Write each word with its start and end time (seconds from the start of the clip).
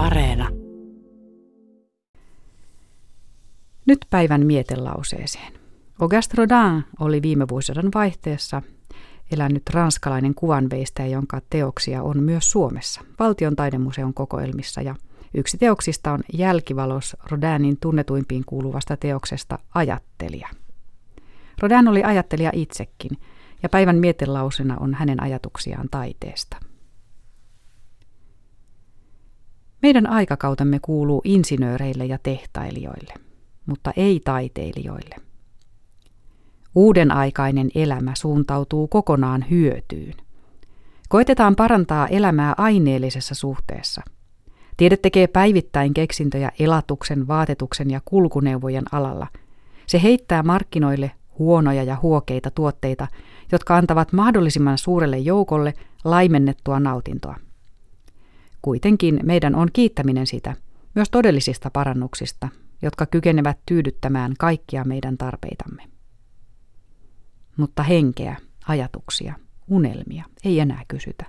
Areena. 0.00 0.48
Nyt 3.86 3.98
päivän 4.10 4.46
mietelauseeseen. 4.46 5.52
Auguste 5.98 6.34
Rodin 6.36 6.84
oli 7.00 7.22
viime 7.22 7.48
vuosisadan 7.48 7.90
vaihteessa 7.94 8.62
elänyt 9.32 9.62
ranskalainen 9.70 10.34
kuvanveistäjä, 10.34 11.06
jonka 11.06 11.40
teoksia 11.50 12.02
on 12.02 12.22
myös 12.22 12.50
Suomessa, 12.50 13.00
Valtion 13.18 13.56
taidemuseon 13.56 14.14
kokoelmissa 14.14 14.82
ja 14.82 14.94
yksi 15.34 15.58
teoksista 15.58 16.12
on 16.12 16.20
jälkivalos 16.32 17.16
Rodinin 17.30 17.76
tunnetuimpiin 17.80 18.44
kuuluvasta 18.46 18.96
teoksesta 18.96 19.58
Ajattelija. 19.74 20.48
Rodin 21.62 21.88
oli 21.88 22.04
ajattelija 22.04 22.50
itsekin, 22.54 23.10
ja 23.62 23.68
päivän 23.68 23.96
mietelausena 23.96 24.76
on 24.80 24.94
hänen 24.94 25.22
ajatuksiaan 25.22 25.88
taiteesta. 25.90 26.69
Meidän 29.82 30.06
aikakautemme 30.06 30.78
kuuluu 30.82 31.20
insinööreille 31.24 32.04
ja 32.06 32.18
tehtailijoille, 32.22 33.14
mutta 33.66 33.92
ei 33.96 34.20
taiteilijoille. 34.24 35.16
Uuden 36.74 37.12
aikainen 37.12 37.70
elämä 37.74 38.12
suuntautuu 38.16 38.88
kokonaan 38.88 39.44
hyötyyn. 39.50 40.14
Koitetaan 41.08 41.56
parantaa 41.56 42.08
elämää 42.08 42.54
aineellisessa 42.56 43.34
suhteessa. 43.34 44.02
Tiede 44.76 44.96
tekee 44.96 45.26
päivittäin 45.26 45.94
keksintöjä 45.94 46.52
elatuksen, 46.58 47.28
vaatetuksen 47.28 47.90
ja 47.90 48.00
kulkuneuvojen 48.04 48.84
alalla. 48.92 49.26
Se 49.86 50.02
heittää 50.02 50.42
markkinoille 50.42 51.10
huonoja 51.38 51.82
ja 51.82 51.96
huokeita 52.02 52.50
tuotteita, 52.50 53.06
jotka 53.52 53.76
antavat 53.76 54.12
mahdollisimman 54.12 54.78
suurelle 54.78 55.18
joukolle 55.18 55.74
laimennettua 56.04 56.80
nautintoa. 56.80 57.36
Kuitenkin 58.62 59.20
meidän 59.22 59.54
on 59.54 59.68
kiittäminen 59.72 60.26
sitä, 60.26 60.56
myös 60.94 61.10
todellisista 61.10 61.70
parannuksista, 61.70 62.48
jotka 62.82 63.06
kykenevät 63.06 63.58
tyydyttämään 63.66 64.34
kaikkia 64.38 64.84
meidän 64.84 65.18
tarpeitamme. 65.18 65.82
Mutta 67.56 67.82
henkeä, 67.82 68.36
ajatuksia, 68.68 69.34
unelmia 69.68 70.24
ei 70.44 70.60
enää 70.60 70.84
kysytä. 70.88 71.26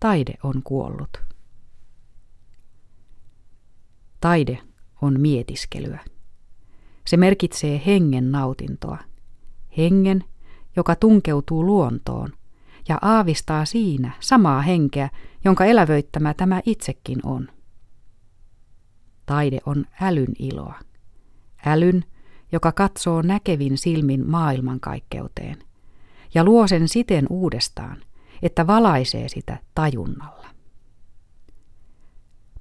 Taide 0.00 0.34
on 0.42 0.62
kuollut. 0.62 1.22
Taide 4.20 4.58
on 5.02 5.20
mietiskelyä. 5.20 6.00
Se 7.06 7.16
merkitsee 7.16 7.82
hengen 7.86 8.32
nautintoa. 8.32 8.98
Hengen, 9.76 10.24
joka 10.76 10.96
tunkeutuu 10.96 11.66
luontoon 11.66 12.32
ja 12.88 12.98
aavistaa 13.02 13.64
siinä 13.64 14.12
samaa 14.20 14.62
henkeä, 14.62 15.10
jonka 15.44 15.64
elävöittämä 15.64 16.34
tämä 16.34 16.60
itsekin 16.66 17.18
on. 17.22 17.48
Taide 19.26 19.58
on 19.66 19.84
älyn 20.00 20.34
iloa. 20.38 20.74
Älyn, 21.66 22.04
joka 22.52 22.72
katsoo 22.72 23.22
näkevin 23.22 23.78
silmin 23.78 24.30
maailmankaikkeuteen 24.30 25.56
ja 26.34 26.44
luo 26.44 26.66
sen 26.66 26.88
siten 26.88 27.26
uudestaan, 27.30 27.96
että 28.42 28.66
valaisee 28.66 29.28
sitä 29.28 29.58
tajunnalla. 29.74 30.48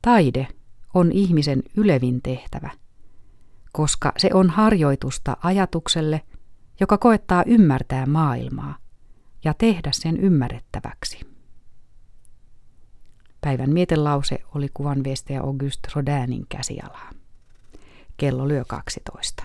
Taide 0.01 0.47
on 0.93 1.11
ihmisen 1.11 1.63
ylevin 1.77 2.21
tehtävä, 2.21 2.69
koska 3.71 4.13
se 4.17 4.29
on 4.33 4.49
harjoitusta 4.49 5.37
ajatukselle, 5.43 6.21
joka 6.79 6.97
koettaa 6.97 7.43
ymmärtää 7.45 8.05
maailmaa 8.05 8.82
ja 9.43 9.53
tehdä 9.53 9.89
sen 9.93 10.17
ymmärrettäväksi. 10.17 11.19
Päivän 13.41 13.73
mietelause 13.73 14.39
oli 14.55 14.67
kuvanviestejä 14.73 15.41
Auguste 15.41 15.87
Rodinin 15.95 16.45
käsialaa. 16.49 17.09
Kello 18.17 18.47
lyö 18.47 18.65
12. 18.67 19.43